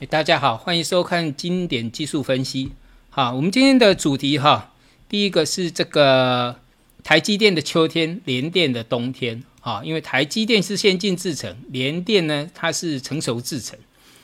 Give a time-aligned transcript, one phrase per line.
[0.00, 2.72] 哎，大家好，欢迎收看经典技术分析。
[3.10, 4.72] 好，我们今天的主题哈，
[5.10, 6.56] 第一个是这个
[7.04, 9.44] 台积电的秋天，联电的冬天。
[9.60, 13.78] 啊，因为台积电是先进制程，联电呢它是成熟制程，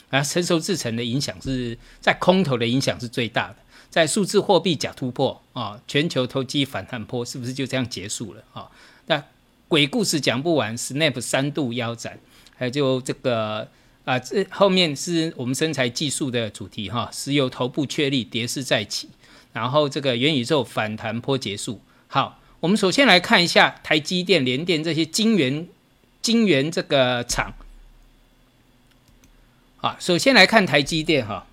[0.09, 3.57] 啊，成熟制程的影响是在空头的影响是最大的，
[3.91, 8.71] 在数字货币假突破啊，全球投机反弹波是不是就这样结束了啊？
[9.09, 9.23] 那
[9.69, 12.19] 鬼故事讲不完，Snap 三度腰斩，
[12.57, 13.69] 还有就这个。
[14.07, 19.09] 啊，这后面是我们身材技术的主题哈，石油头部确立，跌势再起，
[19.53, 21.81] 然后这个元宇宙反弹坡结束。
[22.07, 25.67] 好，我们首先来看一下台积电、联电这些晶圆、
[26.23, 27.53] 晶圆这个厂。
[29.81, 31.45] 啊，首先来看台积电哈，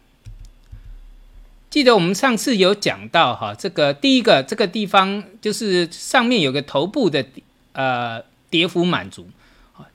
[1.72, 7.26] 记得我们上次有讲到哈，这个第一个这个地方就是上面有个头部的
[7.72, 9.28] 呃跌幅满足，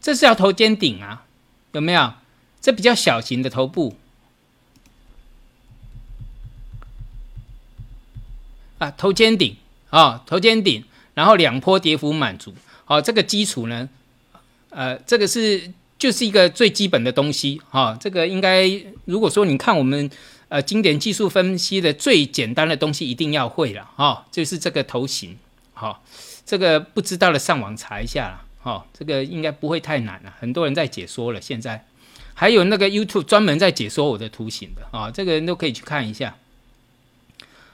[0.01, 1.25] 这是要头肩顶啊，
[1.71, 2.13] 有没有？
[2.61, 3.97] 这比较小型的头部。
[8.79, 9.57] 啊，头肩顶
[9.91, 13.89] 啊，头肩顶，然后两波跌幅满足，好，这个基础呢，
[14.71, 17.61] 呃，这个是就是一个最基本的东西。
[17.71, 18.71] 哈，这个应该
[19.05, 20.09] 如果说你看我们
[20.49, 25.37] 呃经典技术分析的最简单的东西，一定要会了哈，就是这个头型，
[25.75, 26.05] 好，
[26.47, 31.85] 这个不知道的上网查一下了，哈，这个应该不会太难了，很多人在解说了，现在。
[32.41, 36.37] 还有那个 YouTube 专门在解说我的图形的啊，这个人都可以去看一下。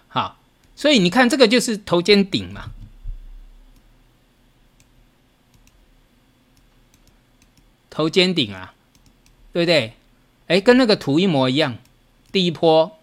[0.08, 0.38] 好，
[0.74, 2.70] 所以你看这个就是头肩顶嘛，
[7.90, 8.72] 头肩顶啊，
[9.52, 9.92] 对不对？
[10.46, 11.76] 哎，跟那个图一模一样。
[12.32, 12.98] 第一波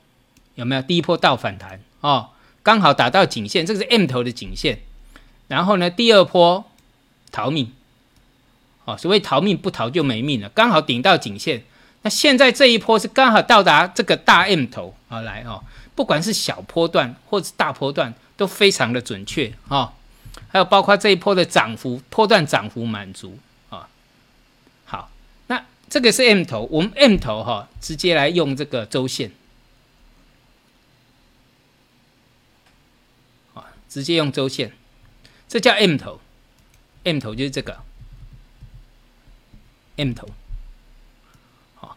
[0.55, 0.81] 有没有？
[0.81, 2.31] 第一波倒反弹哦，
[2.63, 4.79] 刚好打到颈线，这个是 M 头的颈线。
[5.47, 6.65] 然后呢，第二波
[7.31, 7.71] 逃命。
[8.85, 11.63] 哦，所谓逃命不逃就没命了，刚好顶到颈线。
[12.01, 19.93] 那现在这一波是刚好到达这个大 M 头啊，来哦，不管是小波段或者大波段都非常的准确啊。
[20.47, 23.37] 还有包括这一波的涨幅，波段涨幅满足
[23.69, 23.87] 啊。
[24.85, 25.11] 好，
[25.45, 29.31] 那这个是 M 头，我们 M 头哈，直接来用这个周线
[33.53, 34.73] 啊，直接用周线，
[35.47, 36.19] 这叫 M 头
[37.03, 37.77] ，M 头就是这个。
[40.01, 40.27] M 头，
[41.75, 41.95] 好，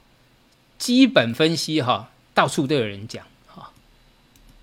[0.78, 3.70] 基本分析哈，到处都有人讲哈，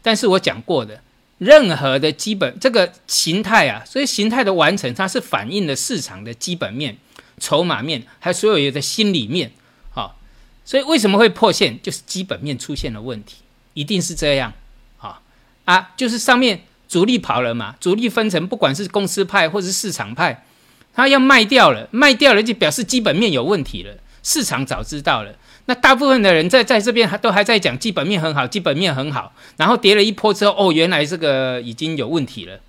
[0.04, 1.02] 但是我讲过的，
[1.40, 6.98] 任何的基本这个形态啊，所以形态的完成，它是反映了市场的基本面、
[7.40, 9.52] 筹码面，还有所有的心理面，
[9.90, 10.20] 好，
[10.64, 13.38] 所以为什么会破线，就是基本面出现了问题，
[13.74, 14.54] 一定是这样，
[15.00, 15.20] 啊
[15.66, 20.46] 啊，就是上面主力跑了嘛，主力分成不管是公司派或是市场派。
[20.94, 23.94] 他要卖掉了，卖掉了就表示基本面有问题了。
[24.24, 25.34] 市场早知道了，
[25.66, 29.34] 那大部分的人在在这边还都还在讲基本面很好，基本面很好。
[29.58, 32.60] 然后跌了一波之后，哦，原来这个已经有问题了。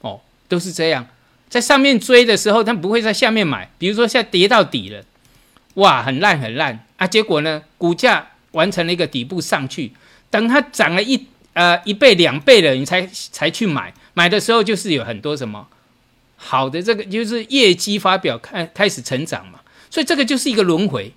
[0.00, 1.06] 哦，都是这样，
[1.48, 3.68] 在上面追的时候，他不会在下面买。
[3.78, 5.02] 比如说现在跌到底了，
[5.74, 7.06] 哇，很烂很烂啊！
[7.06, 9.92] 结果呢，股价完成了一个底部上去，
[10.30, 13.92] 等它涨了一呃一倍两倍了，你才才去买。
[14.14, 15.66] 买的时候就是有很多什么。
[16.44, 21.14] 好的，这个就是业绩发表开开始成长嘛，所以这个就是一个轮回，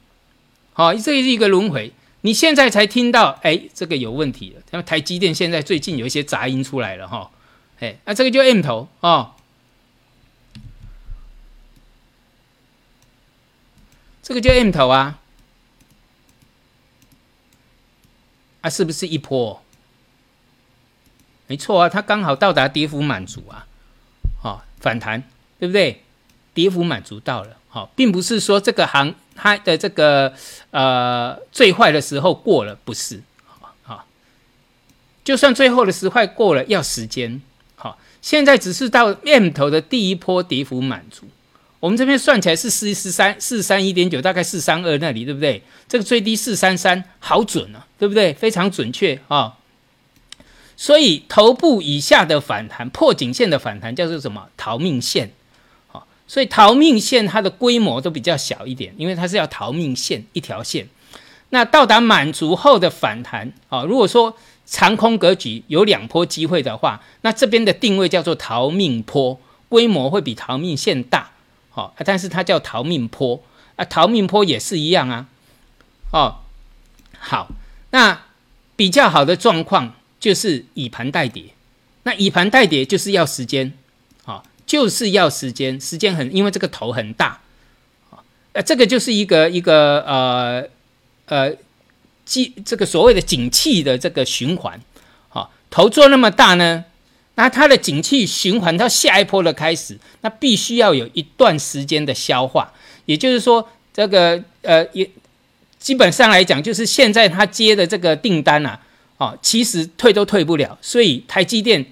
[0.74, 1.91] 好，这是一个轮回。
[2.22, 4.62] 你现在才听到，哎，这个有问题了。
[4.72, 7.31] 那么台积电现在最近有一些杂音出来了哈，
[7.80, 9.31] 哎，那这个就 M 头哦，
[14.22, 15.19] 这个叫 M 头啊，
[18.62, 19.62] 啊，是不是一波？
[21.47, 23.68] 没错啊，它刚好到达跌幅满足啊。
[24.79, 25.23] 反弹
[25.59, 26.01] 对不对？
[26.53, 30.31] 跌幅满足到了，好，并不是说这个行它的这个
[30.72, 33.22] 呃最坏的时候过了，不是，
[33.84, 34.05] 好，
[35.25, 37.41] 就算最后的时坏过了，要时间，
[37.75, 41.28] 好，现在只是到 M 头的第一波跌幅满足，
[41.81, 45.61] 我们这边算起来是四四三四三一点九，大概四三二那里，对不对？
[45.89, 48.34] 这个最低四三三，好准啊，对不对？
[48.34, 49.58] 非常准确啊。
[50.77, 54.49] 所以头部以下的反弹破颈线的反弹叫做什么？
[54.57, 55.31] 逃命线，
[55.87, 60.89] 好，所以逃命线它的规模都比较小一点，因为它是要逃命线一条线。
[61.51, 64.35] 那到达满足后的反弹，啊，如果说
[64.66, 69.39] 长空格局有两波机会的话，那这边的定位叫做逃命坡，
[69.69, 71.31] 规模会比逃命线大，
[71.69, 73.41] 好，但是它叫逃命坡
[73.77, 75.27] 啊，逃命坡也是一样啊，
[76.11, 76.35] 哦，
[77.17, 77.47] 好，
[77.91, 78.23] 那
[78.75, 79.93] 比较好的状况。
[80.25, 81.43] 就是以盘代跌，
[82.01, 83.72] 那以盘代跌就是要时间，
[84.23, 87.41] 啊，就是要时间，时间很，因为这个头很大，
[88.09, 88.17] 啊，
[88.66, 90.67] 这个就是一个一个呃
[91.27, 91.55] 呃
[92.25, 94.81] 基这个所谓的景气的这个循环，
[95.29, 96.85] 好，头做那么大呢，
[97.35, 102.73] 那它的景气循环到下一波的开始，那必须要有一段时间的消化，
[103.05, 105.07] 也就是说，这个呃也
[105.77, 108.79] 基本上来讲，就是现在他接的这个订单啊，
[109.17, 111.85] 哦，其实退都退不了，所以台积电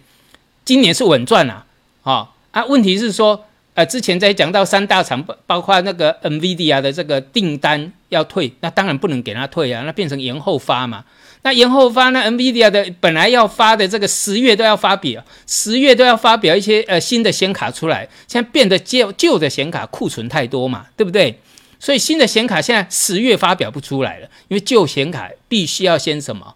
[0.65, 1.65] 今年是稳赚啊，
[2.03, 3.45] 啊啊，问题是说。
[3.75, 11.03] 呃，之前在讲到三大厂，包括那个 NVIDIA 的这个订单要退，那当然不能给他退啊，那变成延后发嘛。
[11.41, 21.39] 那延后发，那 NVIDIA 的本来要发的这个十月都要发表，十月都要发表一些呃新的显卡出来，现在变得旧旧的显卡库存太多嘛，对不对？
[21.79, 26.55] 所以新的显卡现在十月发表不出来了，因为旧显卡必须要先什么，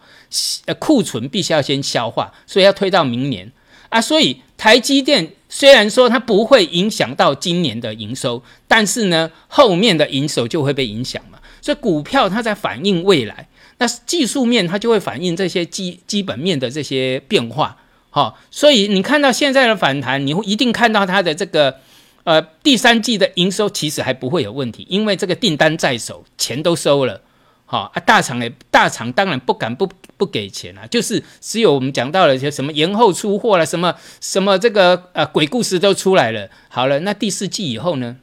[0.66, 3.52] 呃库存必须要先消化，所以要推到明年
[3.90, 4.02] 啊。
[4.02, 5.34] 所以台积电。
[5.50, 11.40] 虽然说它不会影响到今年的营收，但是呢，后面的营收就会被影响嘛。
[11.62, 13.48] 所以股票它在反映未来，
[13.78, 17.78] 那技术面它就会反映这些基基本面的这些变化。
[18.10, 21.78] 好，所以你看到现在的反弹，你会一定看到它的这个
[22.26, 27.22] 呃第三季的营收其实还不会有问题，因为这个订单在手，钱都收了。
[27.70, 29.86] 好啊，大厂也大厂当然不敢不
[30.16, 36.50] 不给钱啊，就是只有我们讲到了一些什么延后出货了，什么什么这个呃鬼故事都出来了。
[36.70, 38.16] 好了，那第四季以后呢？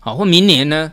[0.00, 0.92] 好，或明年呢？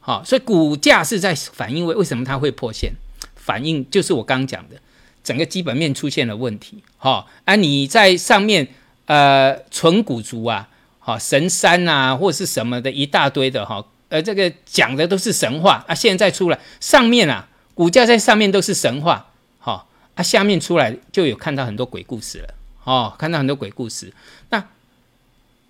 [0.00, 2.92] 好，所以股价是在反映为为什么它会破线？
[3.34, 4.76] 反映就是我刚讲的，
[5.24, 6.84] 整个基本面出现了问题。
[6.98, 8.68] 好，啊，你在上面
[9.06, 10.68] 呃纯股族啊，
[10.98, 13.82] 好神山啊，或是什么的一大堆的哈。
[14.10, 15.94] 呃，这个讲的都是神话啊！
[15.94, 19.30] 现在出来上面啊，股价在上面都是神话，
[19.60, 24.12] 好啊，下面出来就有看到很多鬼故事了，哦，看到很多鬼故事。
[24.48, 24.66] 那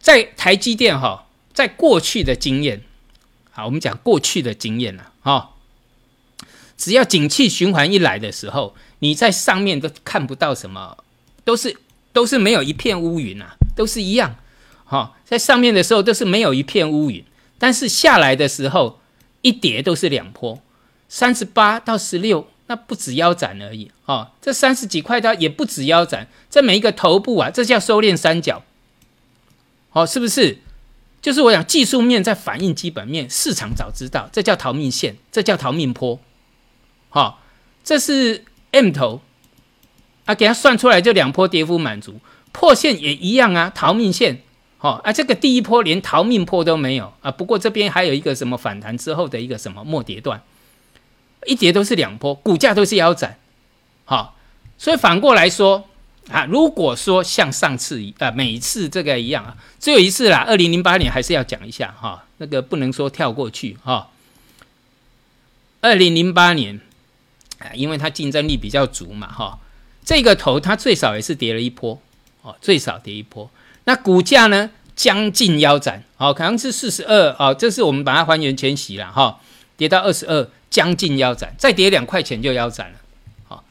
[0.01, 2.81] 在台积电哈，在过去的经验，
[3.51, 5.51] 好，我们讲过去的经验了，哈，
[6.79, 10.97] 只要景气循环一来的时候，你在上面都看不到什么，
[11.45, 11.77] 都是
[12.15, 14.37] 都是没有一片乌云啊，都是一样，
[14.87, 17.23] 哈，在上面的时候都是没有一片乌云。
[17.61, 19.01] 但是下来的时候，
[19.43, 20.59] 一跌都是两波，
[21.11, 24.31] 三十八到十六，那不止腰斩而已哦。
[24.41, 28.63] 这三十几块的也不止腰斩，这每一个头部啊，这叫收敛三角，
[29.93, 30.59] 哦，是不是？
[31.21, 36.19] 就是我讲技术面在反映基本面，市场早知道，这叫逃命线，这叫逃命坡，
[37.11, 37.43] 好，
[37.85, 39.21] 这是 M 头
[40.25, 42.21] 啊，给它算出来就两波跌幅满足，
[42.53, 44.41] 破线也一样啊，逃命线。
[44.83, 47.31] 好啊，这个第一波连逃命坡都没有啊。
[47.31, 50.43] 不过这边还有一个什么反弹之后的一个什么末跌段，
[51.45, 53.39] 一跌都是两波，股价都是腰斩。
[54.07, 54.39] 好，
[54.79, 55.85] 所以反过来说
[56.31, 64.09] 啊，如果说像上次一啊每次这个一样啊，只有一次啦，二零零八年还是要讲一下哈，那个不能说跳过去哈。
[65.83, 66.81] 二零零八年
[67.59, 69.59] 啊，因为它竞争力比较足嘛哈，
[70.07, 72.01] 这个头它最少也是跌了一波
[72.41, 73.51] 哦，最少跌一波。
[73.85, 79.41] 那股价呢，将近腰斩，好，可能是四十二，哦，这是我们把它还原全息了，哈，
[79.77, 82.99] 跌到二十二，将近腰斩，再跌两块钱就腰斩了，
[83.49, 83.65] 好，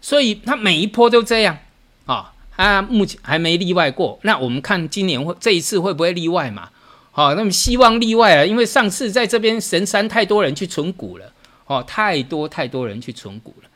[0.00, 1.58] 所以它每一波都这样，
[2.06, 6.70] 啊，它目前还没例外过，那我们看今年会这一次会不会例外嘛？
[7.12, 11.32] 好，那么希望例外啊，因为上次在这边神山太多人去存股了，
[11.66, 13.68] 哦，太多太多人去存股了。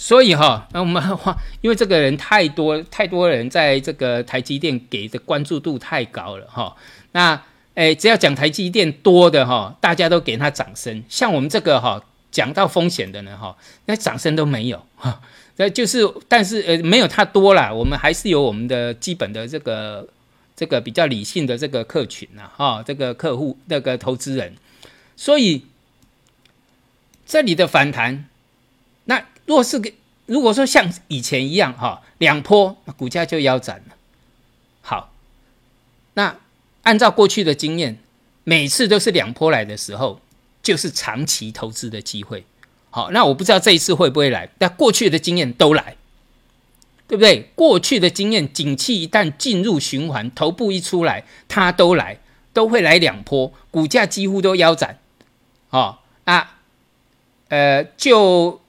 [0.00, 6.76] 所以哈，那我们话，因为这个人太多，太多人在这个台积电给的关注度太高了哈。
[7.10, 7.42] 那
[7.74, 11.02] 诶，只要讲台积电多的哈，大家都给他掌声。
[11.08, 12.00] 像我们这个哈，
[12.30, 15.20] 讲到风险的呢哈，那掌声都没有哈。
[15.56, 20.06] 那就是，但是呃，没有他多了，我们还是有我们的基本的这个
[20.54, 24.54] 这个比较理性的这个客群呐哈，这个客户那个投资人。
[25.16, 25.64] 所以
[27.26, 28.26] 这里的反弹。
[29.48, 29.90] 若是个
[30.26, 33.96] 如果说像以前一样哈，两波股价就腰斩了。
[34.82, 35.10] 好，
[36.12, 36.36] 那
[36.82, 37.98] 按照过去的经验，
[38.44, 40.20] 每次都是两波来的时候，
[40.62, 42.44] 就是长期投资的机会。
[42.90, 45.96] 好，那我不知道这一次会不会来，但过去的经验都来，
[47.06, 47.50] 对不对？
[47.54, 52.20] 过去的经验，景气一旦进入循环，头部一出来，它都来，
[52.52, 54.98] 都会来两波，股价几乎都腰斩。
[55.70, 56.58] 哦啊，
[57.48, 58.60] 呃，就。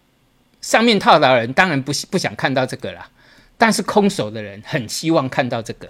[0.69, 3.09] 上面套牢的人当然不不想看到这个啦，
[3.57, 5.89] 但是空手的人很希望看到这个，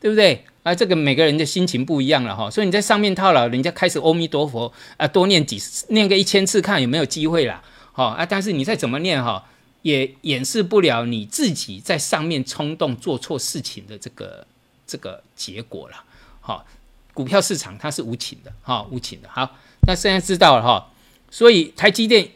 [0.00, 0.44] 对不对？
[0.62, 2.48] 啊，这个每个人的心情不一样了哈。
[2.48, 7.60] 所以你在上面套牢，人家开始阿弥陀佛啊，多念几念个一千次，看有没有机会啦。
[7.90, 9.44] 好啊，但是你再怎么念哈，
[9.82, 14.46] 也掩饰不了你自己在上面冲动做错事情的这个
[14.86, 15.96] 这个结果了。
[16.40, 16.64] 好，
[17.12, 19.28] 股票市场它是无情的哈，无情的。
[19.28, 19.56] 好，
[19.88, 20.92] 那现在知道了哈。
[21.32, 22.28] 所以台积电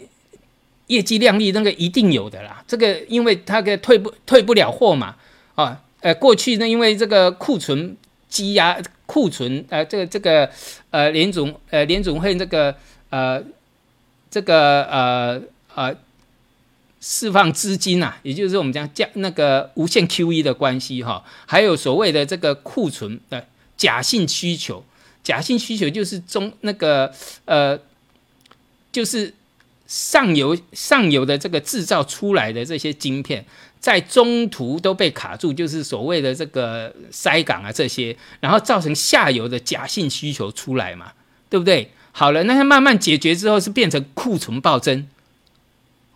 [0.86, 2.64] 业绩亮丽，那个一定有的啦。
[2.66, 5.16] 这个因为它个退不退不了货嘛，
[5.54, 7.96] 啊，呃，过去呢，因为这个库存
[8.28, 10.50] 积压，库存呃，这个这个
[10.90, 12.74] 呃，联总呃联总会那个
[13.10, 13.42] 呃
[14.30, 15.42] 这个呃
[15.74, 15.94] 呃。
[17.04, 23.44] 释放资金呐，也就是我们讲加那个无限 QE 的关系哈，还有所谓的这个库存的
[23.76, 24.84] 假性需求，
[25.24, 27.12] 假性需求就是中那个
[27.44, 27.76] 呃，
[28.92, 29.34] 就是
[29.92, 33.44] 上游上游的这个制造出来的这些晶片，
[33.78, 41.12] 在中途都被卡住，就是所谓的这个塞港啊这些，然后造成下游的假性需求出来嘛，
[41.50, 41.92] 对不对？
[42.12, 45.06] 好了，那它慢慢解决之后，是变成库存暴增。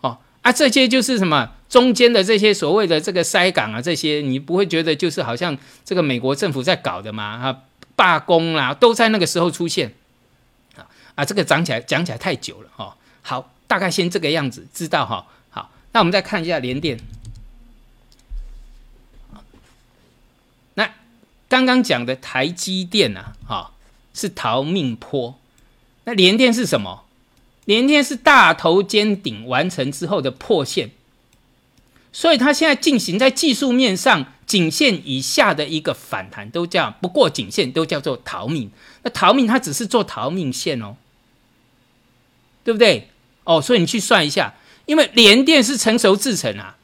[0.01, 5.55] 哦啊，这些就是什么中间的这些所谓的这个塞港啊，这些你不会觉得就是好像
[5.85, 7.23] 这个美国政府在搞的吗？
[7.23, 7.59] 啊，
[7.95, 9.93] 罢工啦，都在那个时候出现
[10.75, 12.95] 啊啊，这个讲起来讲起来太久了哈。
[13.21, 15.27] 好，大概先这个样子，知道哈。
[15.49, 16.99] 好，那我们再看一下联电。
[20.73, 20.89] 那
[21.47, 23.71] 刚刚讲的台积电啊，哈，
[24.13, 25.37] 是逃命坡。
[26.05, 27.03] 那联电是什么？
[27.65, 30.91] 连电是大头尖顶完成之后的破线，
[32.13, 38.71] 所以它现在进行在技术面上颈线以下的一个反弹，都叫不过颈线，都叫做逃命。
[39.03, 40.95] 那逃命它只是做逃命线哦，
[42.63, 43.09] 对不对？
[43.47, 44.53] 哦，所以你去算一下，
[44.85, 46.75] 因为连电是成熟制成啊。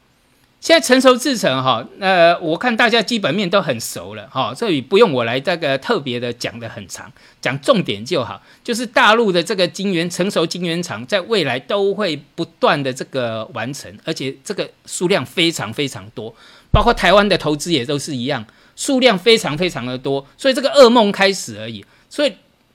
[0.60, 8.40] 现在成熟制成哈，呃，我看大家基本面都很熟了哈，这里不用我来这个特别的讲的很长，讲重点就好。
[8.62, 16.34] 就是大陆的这个晶圆成熟晶圆厂，在未来都会不断的这个完成，而且这个数量非常非常多，
[16.70, 18.42] 包括台湾的投资也都是一样，
[18.74, 21.84] 数量非常非常的多，所以这个噩梦开始而已。
[22.08, 22.32] 所以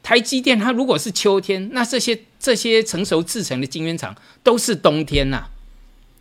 [0.10, 5.46] 台积电它如果是秋天，那这些这些成熟制成的晶圆厂都是冬天呐。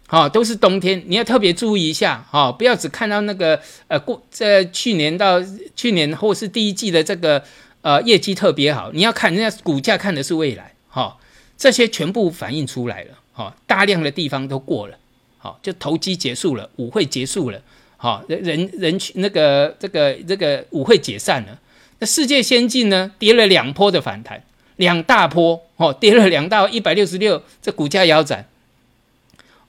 [0.06, 5.42] 好，都是冬天，你要特别注意一下，哈，不要只看到那个呃过在去年到
[5.74, 7.42] 去年或是第一季的这个
[7.80, 11.16] 呃业绩特别好，你要看人家股价看的是未来，哈，
[11.56, 14.98] 这些全部反映出来了，哈，大量的地方都过了，
[15.38, 17.58] 好，就投机结束了，舞会结束了，
[17.96, 21.58] 好，人人人群那个这个这个舞会解散了，
[22.00, 24.42] 那世界先进呢跌了两波的反弹，
[24.76, 28.46] 两大波，哦，跌了两到一百六十六，这股价腰斩。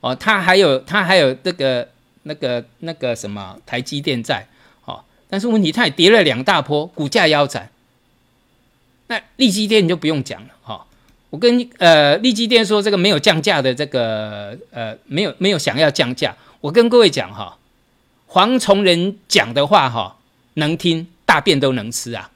[0.00, 1.88] 哦，它还有它还有这个
[2.22, 4.46] 那个那个什么台积电在，
[4.84, 7.70] 哦，但是问题它也跌了两大波，股价腰斩。
[9.08, 10.86] 那利基电就不用讲了，哈，
[11.30, 17.58] 我跟呃利基电说这个没有降价的这个呃没有没有想要降价，我跟各位讲哈，
[18.26, 20.16] 黄崇仁讲的话哈
[20.54, 22.28] 能听，大便都能吃啊，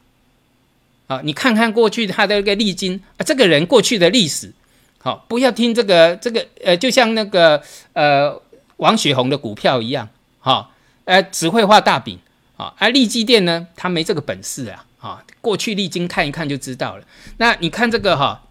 [1.08, 4.52] 啊，你看看过去他的一个历经啊，这个人过去的历史。
[4.98, 7.60] 好，不要听这个这个，呃，就像那个
[7.92, 8.40] 呃
[8.76, 10.08] 王雪红的股票一样，
[10.38, 10.70] 哈，
[11.06, 12.20] 呃，只会画大饼，
[12.56, 17.04] 啊，而利基店呢，他没这个本事啊，啊，过去历经看一看就知道了。
[17.38, 18.42] 那你看这个哈，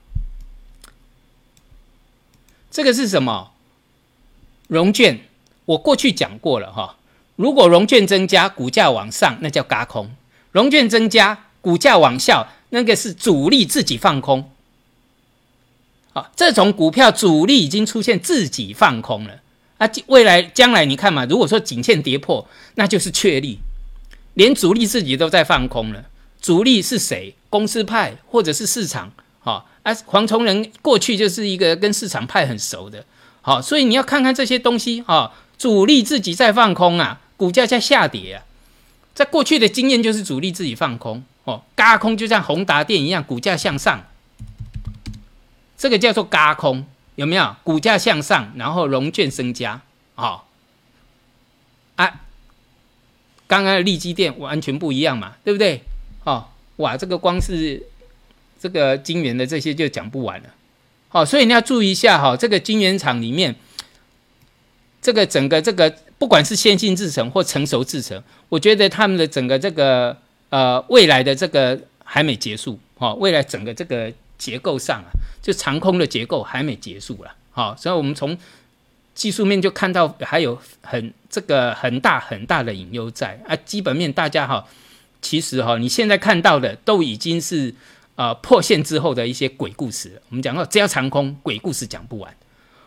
[2.70, 3.54] 这个是什么？
[4.68, 5.22] 融券，
[5.64, 6.98] 我过去讲过了哈，
[7.38, 10.10] 如果融券增加，股价往上，那叫嘎空；
[10.54, 14.50] 融券增加，股价往下，那个是主力自己放空。
[16.14, 19.42] 啊，这种股票主力已经出现自己放空了
[19.80, 19.90] 啊！
[20.06, 23.58] 未来将来你看嘛，如果说颈线跌破，那就是确立，
[24.36, 26.06] 连主力自己都在放空了。
[26.40, 27.34] 主力是谁？
[27.50, 29.12] 公司派或者是市场？
[29.40, 33.04] 好啊，黄崇仁过去就是一个跟市场派很熟的，
[33.42, 38.46] 好，所以你要看看这些东西啊，主力自己在放空啊，股价在下跌啊，
[39.14, 44.04] 在过去的经验就是主力自己放空哦，嘎空就像宏达电一样，股价向上。
[45.78, 47.56] 这个叫做嘎空，有没有？
[47.64, 49.82] 股价向上，然后融券增加，
[50.16, 50.48] 好
[51.96, 52.22] 啊。
[53.46, 55.84] 刚刚的利基电完全不一样嘛，对不对？
[56.24, 57.84] 哦，哇，这个光是
[58.60, 60.50] 这个晶圆的这些就讲不完了。
[61.10, 63.54] 好，所以你要注意一下哈，这个晶圆厂里面，
[65.04, 68.20] 这个整个这个不管是先进制程或成熟制程，
[68.50, 70.18] 我觉得他们的整个这个
[70.50, 74.12] 呃未来的这个还没结束，哈，未来整个这个。
[74.36, 75.08] 结构上啊，
[75.42, 78.38] 就长空的结构还没结束了，好，所以我们从
[79.16, 83.56] 技术面就看到还有很这个很大很大的隐忧在啊。
[83.56, 84.68] 基本面大家哈，
[85.22, 87.74] 其实哈，你现在看到的都已经是
[88.16, 90.22] 呃破线之后的一些鬼故事。
[90.28, 92.36] 我们讲到只要长空，鬼故事讲不完。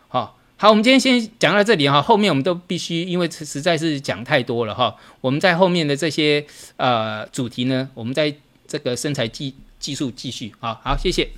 [0.09, 4.95] 好，好，我们今天先讲到这里哈，后面我们都必须因为实在是讲太多了哈。
[5.21, 6.43] 我们在后面的这些
[6.77, 8.33] 呃主题呢，我们在
[8.67, 11.29] 这个身材技技术继续啊，好，谢谢。